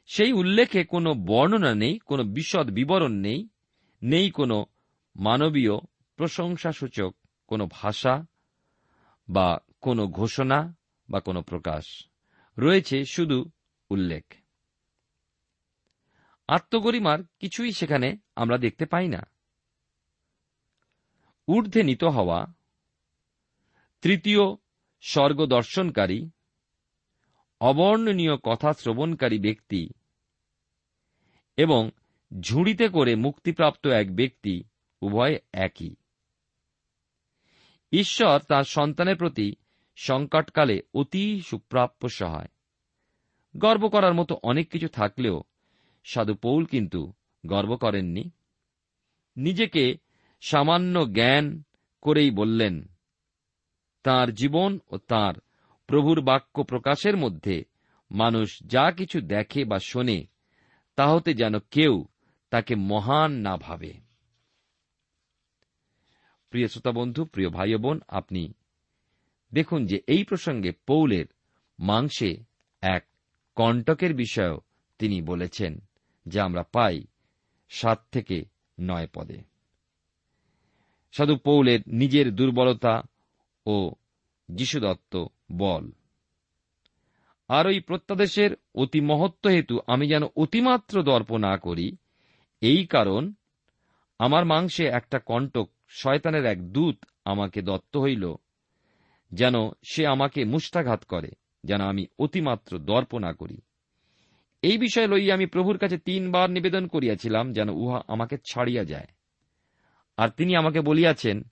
সেই 0.06 0.32
উল্লেখে 0.32 0.84
কোনো 0.84 1.14
বর্ণনা 1.14 1.74
নেই, 1.74 1.98
কোনো 1.98 2.24
বিশদ 2.24 2.70
বিবরণ 2.70 3.12
নেই 3.12 3.48
নেই 4.02 4.30
কোনো 4.30 4.66
মানবীয় 5.16 5.78
প্রশংসাসূচক 6.16 7.14
কোনো 7.46 7.68
ভাষা 7.70 8.26
বা 9.30 9.58
কোনো 9.80 10.08
ঘোষণা 10.08 10.76
বা 11.10 11.20
কোনো 11.20 11.42
প্রকাশ। 11.42 12.06
রয়েছে 12.58 13.04
শুধু 13.04 13.50
উল্লেখ। 13.90 14.34
আত্মগরিমার 16.48 17.18
কিছুই 17.38 17.72
সেখানে 17.72 18.16
আমরা 18.36 18.58
দেখতে 18.58 18.86
পাই 18.86 19.08
না। 19.08 19.26
ঊর্ধ্বে 21.48 21.82
নিত 21.82 22.04
হওয়া, 22.04 22.46
তৃতীয় 24.02 24.40
স্বর্গ 25.00 25.46
দর্শনকারী 25.46 26.30
অবর্ণনীয় 27.60 28.36
কথা 28.36 28.72
শ্রবণকারী 28.72 29.38
ব্যক্তি 29.38 29.88
এবং 31.56 31.90
ঝুড়িতে 32.40 32.88
করে 32.88 33.14
মুক্তিপ্রাপ্ত 33.14 33.86
এক 33.86 34.16
ব্যক্তি 34.16 34.64
উভয় 35.02 35.36
একই। 35.52 35.94
ঈশ্বর 37.92 38.40
তার 38.40 38.64
সন্তানের 38.64 39.16
প্রতি 39.16 39.54
সংকটকালে 39.96 40.80
অতি 40.94 41.40
সুপ্রাপ্য 41.40 42.08
সহায় 42.08 42.48
গর্ব 43.56 43.88
করার 43.88 44.14
মতো 44.14 44.38
অনেক 44.42 44.70
কিছু 44.70 44.88
থাকলেও 44.88 45.42
সাধু 46.04 46.34
পৌল 46.34 46.64
কিন্তু 46.64 47.12
গর্ব 47.46 47.76
করেননি। 47.76 48.30
নিজেকে 49.36 49.98
সামান্য 50.40 51.12
জ্ঞান 51.12 51.62
করেই 52.02 52.30
বললেন, 52.30 52.88
তার 54.02 54.34
জীবন 54.34 54.78
ও 54.90 54.96
তার 54.96 55.34
প্রভুর 55.86 56.20
বাক্য 56.20 56.64
প্রকাশের 56.64 57.16
মধ্যে 57.16 57.64
মানুষ 58.10 58.60
যা 58.66 58.90
কিছু 58.90 59.20
দেখে 59.20 59.64
বা 59.64 59.78
শোনে 59.78 60.26
তা 60.96 61.06
হতে 61.06 61.34
যেন 61.34 61.58
কেউ 61.58 62.04
তাকে 62.50 62.74
মহান 62.74 63.32
না 63.32 63.56
ভাবে। 63.56 64.07
প্রিয় 66.50 66.66
শ্রোতা 66.68 66.92
বন্ধু 66.92 67.24
প্রিয় 67.24 67.48
ভাই 67.48 67.74
বোন, 67.74 68.00
আপনি 68.08 68.52
দেখুন 69.52 69.86
যে 69.86 70.00
এই 70.06 70.24
প্রসঙ্গে 70.24 70.70
পৌলের 70.86 71.26
মাংসে 71.78 72.30
এক 72.82 73.02
কণ্টকের 73.56 74.14
বিষয়েও 74.14 74.60
তিনি 74.98 75.22
বলেছেন, 75.22 75.72
যা 76.26 76.44
আমরা 76.44 76.62
পাই 76.62 76.96
সাত 77.68 77.98
থেকে 78.12 78.44
নয় 78.80 79.08
পদে। 79.14 79.38
সাধু 81.12 81.36
পৌলের 81.36 81.80
নিজের 81.86 82.34
দুর্বলতা 82.34 83.02
ও 83.66 83.76
যিশুদত্ত 84.48 85.24
বল, 85.52 85.84
আর 87.48 87.64
ওই 87.66 87.80
প্রত্যাদেশের 87.80 88.50
অতি 88.74 89.00
মহত্ব 89.00 89.44
হেতু 89.48 89.76
আমি 89.86 90.04
যেন 90.08 90.24
অতিমাত্র 90.36 90.94
দর্প 91.02 91.30
না 91.36 91.54
করি, 91.56 91.96
এই 92.60 92.86
কারণ 92.86 93.22
আমার 94.18 94.44
মাংসে 94.44 94.84
একটা 94.84 95.18
কণ্টক 95.18 95.68
শয়তানের 95.88 96.44
এক 96.44 96.72
দূত 96.72 97.04
আমাকে 97.24 97.62
দত্ত 97.62 97.96
হইল, 97.96 98.34
যেন 99.32 99.54
সে 99.90 100.06
আমাকে 100.06 100.44
মুষ্টাঘাত 100.44 101.04
করে, 101.04 101.30
যেন 101.64 101.80
আমি 101.80 102.06
অতিমাত্র 102.18 102.78
দর্প 102.78 103.18
না 103.18 103.32
করি। 103.32 103.58
এই 104.62 104.78
বিষয় 104.78 105.06
লইয়া 105.06 105.34
আমি 105.34 105.46
প্রভুর 105.46 105.78
কাছে 105.78 105.98
তিনবার 105.98 106.50
নিবেদন 106.50 106.86
করিয়াছিলাম, 106.86 107.52
যেন 107.52 107.68
উহা 107.68 108.02
আমাকে 108.08 108.36
ছাড়িয়া 108.36 108.84
যায়। 108.84 109.06
আর 110.16 110.28
তিনি 110.28 110.56
আমাকে 110.56 110.80
বলিয়াছেন, 110.80 111.42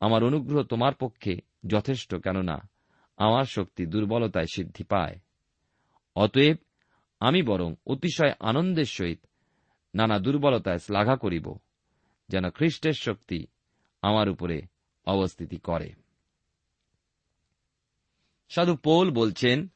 আমার 0.00 0.24
অনুগ্রহ 0.24 0.62
তোমার 0.62 0.94
পক্ষে 0.94 1.40
যথেষ্ট, 1.66 2.14
কেননা 2.14 2.68
আমার 3.16 3.44
শক্তি 3.44 3.86
দুর্বলতায় 3.86 4.46
সিদ্ধি 4.54 4.84
পায়। 4.84 5.18
অতএব 6.16 6.56
আমি 7.20 7.42
বরং 7.42 7.74
অতিশয় 7.86 8.32
আনন্দের 8.40 8.84
সহিত 8.84 9.20
নানা 9.94 10.18
দুর্বলতায় 10.18 10.78
শ্লাঘা 10.78 11.16
করিব, 11.16 11.58
যেন 12.28 12.50
খ্রিস্টের 12.50 12.92
শক্তি 12.92 13.46
আমার 14.02 14.28
উপরে 14.28 14.62
অবস্থিতি 15.06 15.56
করে। 15.56 15.92
সাধু 18.48 18.76
পৌল 18.76 19.10
বলছেন, 19.10 19.68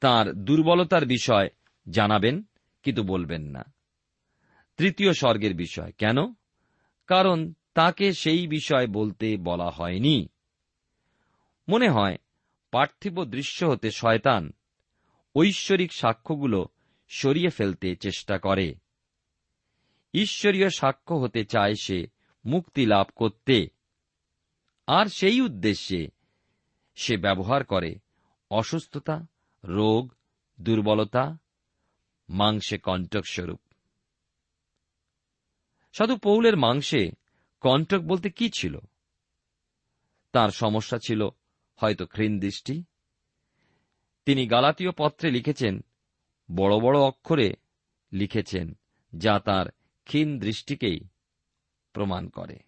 তার 0.00 0.32
দুর্বলতার 0.32 1.06
বিষয় 1.06 1.48
জানাবেন, 1.90 2.42
কিন্তু 2.82 3.02
বলবেন 3.02 3.42
না। 3.42 3.72
তৃতীয় 4.76 5.12
স্বর্গের 5.12 5.54
বিষয়, 5.54 5.92
কেন? 5.92 6.34
কারণ 7.06 7.52
তাকে 7.74 8.12
সেই 8.12 8.46
বিষয় 8.46 8.86
বলতে 8.86 9.36
বলা 9.36 9.70
হয়নি। 9.70 10.28
মনে 11.68 11.88
হয়, 11.88 12.18
পার্থিব 12.70 13.24
দৃশ্য 13.24 13.64
হতে 13.64 13.90
শয়তান 13.90 14.52
ঐশ্বরিক 15.36 15.92
সাক্ষ্যগুলো 15.92 16.66
সরিয়ে 17.08 17.48
ফেলতে 17.48 17.96
চেষ্টা 17.96 18.38
করে। 18.38 18.74
ঈশ্বরীয় 20.14 20.70
সাক্ষ্য 20.70 21.14
হতে 21.14 21.44
চায় 21.44 21.74
সে 21.82 22.06
মুক্তি 22.46 22.86
লাভ 22.86 23.06
করতে। 23.16 23.68
আর 24.86 25.06
সেই 25.06 25.40
উদ্দেশ্যে 25.40 26.08
সে 26.94 27.16
ব্যবহার 27.16 27.64
করে 27.64 27.96
অসুস্থতা, 28.50 29.26
রোগ, 29.64 30.12
দুর্বলতা, 30.60 31.38
মাংসে 32.28 32.78
কণ্টক 32.78 33.22
স্বরূপ। 33.30 33.60
সাধু 35.92 36.16
পৌলের 36.16 36.56
মাংসে 36.56 37.10
কণ্টক 37.60 37.98
বলতে 37.98 38.30
কি 38.30 38.50
ছিল? 38.54 38.78
তার 40.32 40.50
সমস্যা 40.50 40.98
ছিল 40.98 41.28
হয়তো 41.76 42.06
ঘৃণ 42.06 42.40
দৃষ্টি। 42.40 42.84
তিনি 44.24 44.46
গালাতীয় 44.46 44.90
পত্রে 44.98 45.30
লিখেছেন, 45.30 45.84
বড় 46.54 46.80
বড় 46.80 47.00
অক্ষরে 47.00 47.54
লিখেছেন, 48.12 48.76
যা 49.16 49.38
তার 49.38 49.66
ক্ষীণ 50.04 50.38
দৃষ্টিকেই 50.38 51.00
প্রমাণ 51.94 52.28
করে। 52.28 52.58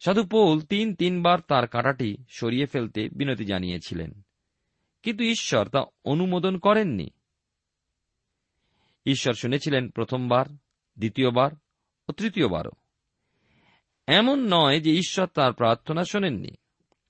সাধু 0.00 0.24
পৌল 0.24 0.60
তিন 0.60 0.94
তিনবার 0.94 1.40
তার 1.40 1.66
কাঁটাটি 1.66 2.16
সরিয়ে 2.28 2.66
ফেলতে 2.66 3.08
বিনতি 3.08 3.44
জানিয়েছিলেন। 3.44 4.22
কিন্তু 5.02 5.24
ঈশ্বর 5.24 5.68
তা 5.68 5.84
অনুমোদন 6.04 6.58
করেননি। 6.58 7.10
ঈশ্বর 9.06 9.34
শুনেছিলেন 9.34 9.90
প্রথমবার, 9.90 10.46
দ্বিতীয়বার 10.98 11.50
ও 12.08 12.12
তৃতীয়বারও। 12.12 12.70
এমন 14.06 14.46
নয় 14.52 14.80
যে 14.80 14.94
ঈশ্বর 14.94 15.26
তার 15.26 15.52
প্রার্থনা 15.52 16.04
শোনেননি। 16.04 16.50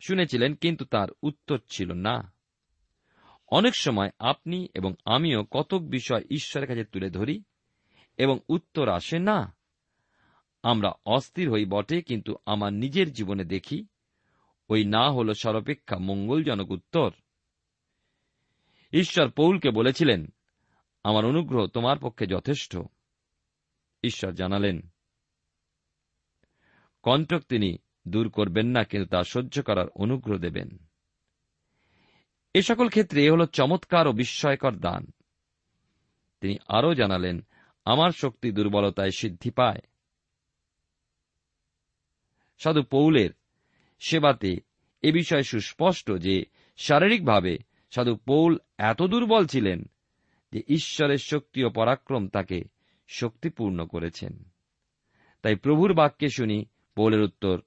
শুনেছিলেন, 0.01 0.55
কিন্তু 0.55 0.85
তার 0.85 1.09
উত্তর 1.23 1.59
ছিল 1.69 1.93
না। 1.93 2.33
অনেক 3.49 3.77
সময় 3.77 4.11
আপনি 4.19 4.69
এবং 4.75 4.95
আমিও 5.05 5.45
কতক 5.51 5.79
বিষয় 5.79 6.25
ঈশ্বরের 6.31 6.69
কাছে 6.69 6.85
তুলে 6.85 7.11
ধরি 7.11 7.43
এবং 8.17 8.39
উত্তর 8.49 8.89
আসে 8.89 9.19
না। 9.19 9.60
আমরা 10.63 10.93
অস্থির 11.07 11.51
হই 11.51 11.65
বটে, 11.65 12.03
কিন্তু 12.03 12.37
আমার 12.47 12.73
নিজের 12.73 13.13
জীবনে 13.13 13.45
দেখি, 13.45 13.87
ওই 14.69 14.85
না 14.85 15.11
হল 15.11 15.33
সর্বাপেক্ষা 15.33 15.99
মঙ্গলজনক 15.99 16.71
উত্তর। 16.71 17.11
ঈশ্বর 18.93 19.31
পৌলকে 19.31 19.71
বলেছিলেন, 19.71 20.27
আমার 21.05 21.25
অনুগ্রহ 21.25 21.67
তোমার 21.67 21.99
পক্ষে 21.99 22.27
যথেষ্ট। 22.27 22.79
ঈশ্বর 24.03 24.33
জানালেন, 24.33 24.93
কণ্টক 27.03 27.41
তিনি 27.41 27.79
দূর 28.09 28.31
করবেন 28.31 28.67
না, 28.67 28.85
কিন্তু 28.85 29.09
তা 29.09 29.25
সহ্য 29.25 29.63
করার 29.63 29.89
অনুগ্রহ 29.89 30.39
দেবেন। 30.39 30.77
এ 32.55 32.63
সকল 32.63 32.89
ক্ষেত্রে 32.89 33.27
এ 33.27 33.31
হল 33.31 33.47
চমৎকার 33.47 34.07
ও 34.07 34.13
বিস্ময়কর 34.13 34.77
দান। 34.77 35.07
তিনি 36.41 36.57
আরও 36.69 36.95
জানালেন, 36.95 37.47
আমার 37.85 38.11
শক্তি 38.11 38.53
দুর্বলতায় 38.53 39.11
সিদ্ধি 39.11 39.51
পায়। 39.51 39.81
সাধু 42.63 42.83
পৌলের 42.83 43.31
সেবাতে 43.99 44.57
এ 45.03 45.13
বিষয়ে 45.13 45.43
সুস্পষ্ট 45.43 46.13
যে 46.13 46.45
শারীরিকভাবে 46.77 47.59
সাধু 47.91 48.17
পৌল 48.17 48.59
এত 48.79 49.03
দুর্বল 49.03 49.47
ছিলেন 49.47 49.85
যে 50.53 50.63
ঈশ্বরের 50.69 51.19
শক্তি 51.19 51.65
ও 51.65 51.71
পরাক্রম 51.71 52.29
তাকে 52.29 52.65
শক্তিপূর্ণ 53.09 53.87
করেছেন। 53.87 54.45
তাই 55.43 55.57
প্রভুর 55.57 55.95
বাক্যে 55.95 56.29
শুনি 56.29 56.65
পৌলের 56.95 57.21
উত্তর, 57.21 57.61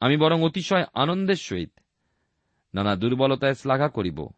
আমি 0.00 0.16
বরং 0.16 0.42
অতিশয় 0.42 0.84
আনন্দের 0.94 1.34
সহিত 1.34 1.72
নানা 2.74 2.96
দুর্বলতায় 2.96 3.54
শ্লাঘা 3.54 3.88
করিব, 3.88 4.28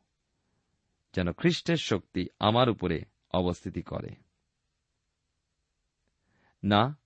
যেন 1.15 1.33
খ্রিস্টের 1.33 1.77
শক্তি 1.77 2.27
আমার 2.39 2.71
উপরে 2.71 3.05
অবস্থিতি 3.33 3.83
করে। 3.83 4.09
না 6.65 6.99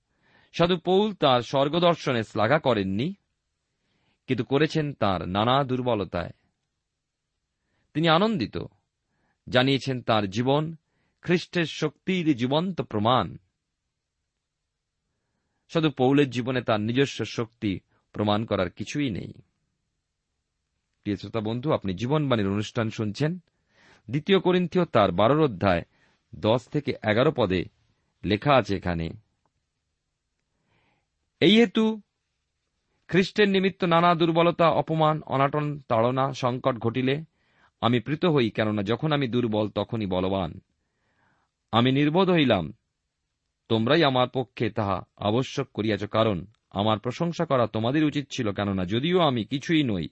সাধু 0.52 0.76
পৌল 0.76 1.14
তার 1.14 1.42
স্বর্গদর্শনে 1.42 2.22
শ্লাঘা 2.22 2.58
করেননি, 2.58 3.14
কিন্তু 4.26 4.44
করেছেন 4.44 4.92
তার 4.92 5.28
নানা 5.28 5.64
দুর্বলতায়। 5.64 6.30
তিনি 7.94 8.08
আনন্দিত, 8.08 8.58
জানিয়েছেন 9.48 10.02
তার 10.02 10.30
জীবন 10.30 10.76
খ্রিস্টের 11.22 11.64
শক্তির 11.64 12.36
জীবন্ত 12.36 12.80
প্রমাণ। 12.80 13.36
সাধু 15.68 15.90
পৌলের 15.90 16.30
জীবনে 16.30 16.62
তার 16.62 16.80
নিজস্ব 16.80 17.24
শক্তি 17.24 17.80
প্রমাণ 18.12 18.44
করার 18.44 18.70
কিছুই 18.70 19.10
নেই। 19.10 19.32
প্রিয় 21.02 21.16
শ্রোতা 21.16 21.40
বন্ধু, 21.40 21.72
আপনি 21.72 21.94
জীবনবাণীর 21.94 22.48
অনুষ্ঠান 22.48 22.90
শুনছেন। 22.90 23.38
দ্বিতীয় 24.10 24.40
করিন্থীয় 24.40 24.84
তার 24.84 25.12
বারোর 25.12 25.40
অধ্যায় 25.40 25.82
দশ 26.34 26.68
থেকে 26.68 26.92
এগারো 27.10 27.32
পদে 27.36 27.64
লেখা 28.24 28.54
আছে 28.54 28.76
এখানে 28.76 29.10
এই 31.40 31.60
হেতু 31.60 32.02
খ্রিস্টের 33.08 33.48
নিমিত্ত 33.48 33.84
নানা 33.84 34.14
দুর্বলতা, 34.14 34.70
অপমান, 34.70 35.22
অনাটন, 35.26 35.82
তাড়না, 35.88 36.32
সংকট 36.32 36.76
ঘটিলে 36.78 37.24
আমি 37.80 38.00
প্রীত 38.00 38.24
হই, 38.24 38.50
কেননা 38.50 38.82
যখন 38.82 39.12
আমি 39.12 39.28
দুর্বল 39.28 39.68
তখনই 39.68 40.06
বলবান। 40.06 40.60
আমি 41.72 41.92
নির্বোধ 41.92 42.30
হইলাম, 42.30 42.72
তোমরাই 43.68 44.04
আমার 44.04 44.28
পক্ষে 44.28 44.70
তাহা 44.70 45.02
আবশ্যক 45.16 45.66
করিয়াছ, 45.74 46.04
কারণ 46.04 46.46
আমার 46.70 46.98
প্রশংসা 46.98 47.44
করা 47.44 47.66
তোমাদের 47.66 48.04
উচিত 48.04 48.26
ছিল, 48.30 48.52
কেননা 48.52 48.84
যদিও 48.84 49.18
আমি 49.20 49.44
কিছুই 49.44 49.82
নই, 49.82 50.08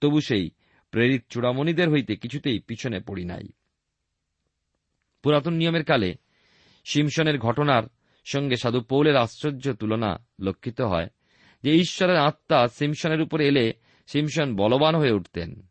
তবু 0.00 0.20
সেই 0.20 0.50
প্রেরিত 0.90 1.22
চূড়ামণিদের 1.28 1.90
হইতে 1.90 2.16
কিছুতেই 2.16 2.58
পিছনে 2.58 3.00
পড়ি 3.00 3.24
নাই। 3.24 3.48
পুরাতন 5.22 5.52
নিয়মের 5.52 5.84
কালে 5.84 6.14
সিমশনের 6.84 7.38
ঘটনার 7.38 7.82
সঙ্গে 8.24 8.56
সাধু 8.56 8.80
পৌলের 8.80 9.16
আশ্চর্য 9.16 9.72
তুলনা 9.72 10.26
লক্ষিত 10.40 10.80
হয় 10.80 11.08
যে 11.62 11.74
ঈশ্বরের 11.74 12.16
আত্মা 12.16 12.68
সিমশনের 12.68 13.20
উপরে 13.20 13.48
এলে 13.48 13.72
সিমশন 14.06 14.56
বলবান 14.56 14.94
হয়ে 14.94 15.12
উঠতেন। 15.12 15.62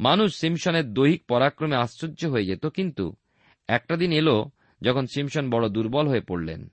মানুষ 0.00 0.36
সিমশনের 0.40 0.94
দৈহিক 0.94 1.24
পরাক্রমে 1.26 1.76
আশ্চর্য 1.76 2.26
হয়ে 2.26 2.46
যেত, 2.46 2.66
কিন্তু 2.66 3.14
একটা 3.68 3.96
দিন 3.96 4.12
এলো 4.12 4.50
যখন 4.82 5.06
সিমশন 5.06 5.50
বড় 5.50 5.68
দুর্বল 5.68 6.08
হয়ে 6.08 6.20
পড়লেন। 6.20 6.72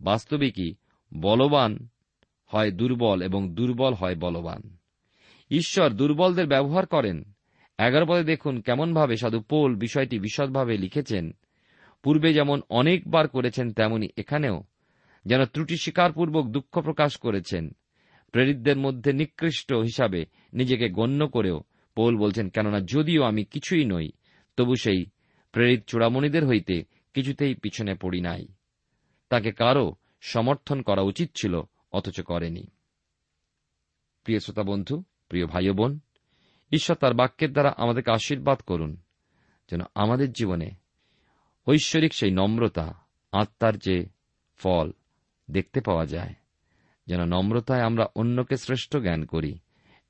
বাস্তবিকই 0.00 0.74
বলবান 1.14 1.88
হয় 2.46 2.70
দুর্বল 2.70 3.22
এবং 3.22 3.54
দুর্বল 3.54 3.94
হয় 3.94 4.16
বলবান? 4.16 4.76
ঈশ্বর 5.50 5.90
দুর্বলদের 5.90 6.46
ব্যবহার 6.46 6.86
করেন। 6.86 7.24
এগারো 7.78 8.06
পদে 8.06 8.24
দেখুন 8.24 8.60
কেমনভাবে 8.60 9.16
সাধু 9.16 9.40
পোল 9.40 9.74
বিষয়টি 9.74 10.18
বিশদভাবে 10.18 10.78
লিখেছেন। 10.78 11.32
পূর্বে 12.06 12.34
যেমন 12.34 12.62
অনেকবার 12.68 13.28
করেছেন, 13.28 13.72
তেমনি 13.72 14.08
এখানেও। 14.16 14.64
যেন 15.24 15.44
ত্রুটি 15.44 15.76
স্বীকারপূর্বক 15.76 16.48
দুঃখ 16.48 16.80
প্রকাশ 16.80 17.16
করেছেন, 17.16 17.76
প্রেরিতদের 18.32 18.76
মধ্যে 18.76 19.12
নিকৃষ্ট 19.12 19.72
হিসাবে 19.72 20.26
নিজেকে 20.52 20.88
গণ্য 20.88 21.28
করেও 21.28 21.62
পৌল 21.94 22.18
বলছেন, 22.18 22.48
কেননা 22.48 22.80
যদিও 22.80 23.22
আমি 23.22 23.44
কিছুই 23.44 23.84
নই, 23.84 24.10
তবু 24.56 24.76
সেই 24.76 25.06
প্রেরিত 25.52 25.84
চূড়ামণিদের 25.86 26.46
হইতে 26.46 26.84
কিছুতেই 27.14 27.54
পিছনে 27.54 27.94
পড়ি 27.94 28.20
নাই। 28.20 28.48
তাকে 29.28 29.52
কারও 29.52 29.94
সমর্থন 30.20 30.82
করা 30.82 31.02
উচিত 31.02 31.30
ছিল, 31.34 31.60
অথচ 31.92 32.20
করেনি। 32.20 32.66
প্রিয় 34.24 34.40
শ্রোতা 34.40 34.62
বন্ধু, 34.62 35.02
প্রিয় 35.28 35.46
ভাই 35.46 35.70
বোন, 35.70 36.00
ঈশ্বর 36.72 36.96
তার 36.96 37.14
বাক্যের 37.14 37.52
দ্বারা 37.52 37.74
আমাদেরকে 37.76 38.10
আশীর্বাদ 38.10 38.58
করুন, 38.58 38.96
যেন 39.70 39.80
আমাদের 39.94 40.32
জীবনে 40.32 40.85
ঐশ্বরিক 41.66 42.14
সেই 42.14 42.30
নম্রতা, 42.30 42.94
আত্মার 43.32 43.78
যে 43.78 44.06
ফল 44.56 44.90
দেখতে 45.50 45.80
পাওয়া 45.80 46.06
যায়, 46.06 46.34
যেন 47.06 47.24
নম্রতায় 47.24 47.82
আমরা 47.82 48.06
অন্যকে 48.14 48.56
শ্রেষ্ঠ 48.56 48.96
জ্ঞান 48.96 49.24
করি 49.24 49.58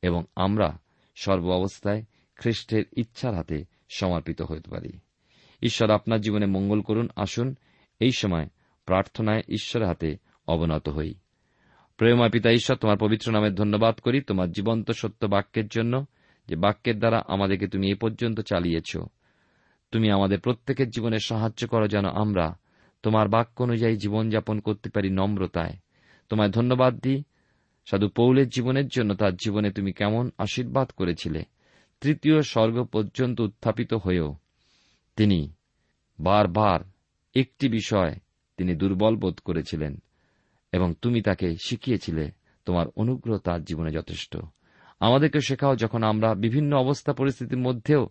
এবং 0.02 0.24
আমরা 0.36 0.78
সর্ব 1.14 1.50
অবস্থায় 1.50 2.04
খ্রিস্টের 2.36 2.84
ইচ্ছার 2.96 3.34
হাতে 3.34 3.64
সমর্পিত 3.88 4.42
হতে 4.42 4.70
পারি। 4.70 4.98
ঈশ্বর 5.62 5.90
আপনার 5.90 6.20
জীবনে 6.20 6.46
মঙ্গল 6.46 6.80
করুন, 6.80 7.08
আসুন, 7.16 7.54
এই 8.00 8.10
সময় 8.12 8.48
প্রার্থনায় 8.84 9.42
ঈশ্বরের 9.48 9.88
হাতে 9.88 10.16
অবনত 10.48 10.88
হই। 10.88 11.14
প্রেমা 11.96 12.28
পিতা 12.28 12.50
ঈশ্বর, 12.50 12.76
তোমার 12.76 12.98
পবিত্র 12.98 13.32
নামের 13.32 13.54
ধন্যবাদ 13.54 13.98
করি। 13.98 14.20
তোমার 14.20 14.52
জীবন্ত 14.52 14.90
সত্য 14.90 15.26
বাক্যের 15.26 15.68
জন্য, 15.68 16.04
যে 16.48 16.56
বাক্যের 16.56 16.98
দ্বারা 16.98 17.22
আমাদেরকে 17.28 17.68
তুমি 17.68 17.90
এ 17.90 17.94
পর্যন্ত 17.94 18.40
চালিয়েছ। 18.40 18.96
তুমি 19.90 20.10
আমাদের 20.10 20.40
প্রত্যেকের 20.40 20.90
জীবনে 20.90 21.18
সাহায্য 21.18 21.68
করো 21.68 21.88
যেন 21.88 22.04
আমরা 22.04 22.58
তোমার 23.02 23.28
বাক্য 23.28 23.62
অনুযায়ী 23.62 23.96
জীবনযাপন 23.96 24.60
করতে 24.60 24.90
পারি 24.90 25.10
নম্রতায়। 25.10 25.76
তোমায় 26.28 26.50
ধন্যবাদ 26.50 26.98
দিই। 26.98 27.24
সাধু 27.86 28.08
পৌলের 28.08 28.48
জীবনের 28.48 28.88
জন্য 28.88 29.14
তার 29.14 29.36
জীবনে 29.36 29.70
তুমি 29.70 29.92
কেমন 29.92 30.30
আশীর্বাদ 30.38 30.90
করেছিলে। 30.90 31.44
তৃতীয় 32.00 32.42
স্বর্গ 32.42 32.84
পর্যন্ত 32.84 33.40
উত্থাপিত 33.40 33.94
হয়েও 33.94 34.36
তিনি 35.16 35.52
বারবার 36.20 36.80
একটি 37.34 37.68
বিষয় 37.68 38.16
তিনি 38.56 38.74
দুর্বল 38.74 39.16
বোধ 39.16 39.40
করেছিলেন 39.44 40.02
এবং 40.72 40.94
তুমি 41.02 41.22
তাকে 41.22 41.56
শিখিয়েছিলে, 41.64 42.30
তোমার 42.64 42.86
অনুগ্রহ 42.96 43.38
তার 43.38 43.64
জীবনে 43.64 43.90
যথেষ্ট। 43.90 44.36
আমাদেরকে 45.00 45.40
শেখাও 45.40 45.76
যখন 45.76 46.02
আমরা 46.02 46.34
বিভিন্ন 46.34 46.76
অবস্থা 46.76 47.12
পরিস্থিতির 47.12 47.58
মধ্যেও 47.58 48.08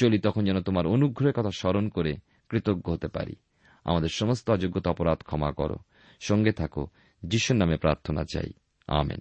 চলি 0.00 0.18
তখন 0.18 0.44
যেন 0.44 0.60
তোমার 0.60 0.86
অনুগ্রহের 0.86 1.32
কথা 1.32 1.50
স্মরণ 1.50 1.88
করে 1.88 2.16
কৃতজ্ঞ 2.48 2.92
হতে 2.92 3.08
পারি। 3.08 3.36
আমাদের 3.84 4.08
সমস্ত 4.08 4.50
অযোগ্যতা 4.50 4.90
অপরাধ 4.90 5.18
ক্ষমা 5.18 5.52
করো। 5.52 5.76
সঙ্গে 6.20 6.52
থাকো, 6.52 6.88
যিশুর 7.22 7.56
নামে 7.56 7.76
প্রার্থনা 7.76 8.24
চাই। 8.32 8.52
আমেন। 8.86 9.20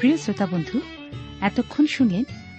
প্রিয় 0.00 0.16
শ্রোতা 0.16 0.46
বন্ধু, 0.46 0.80
এতক্ষণ 1.40 1.86
শুনলেন 1.86 2.24